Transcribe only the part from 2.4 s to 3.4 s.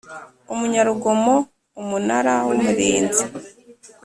w Umurinzi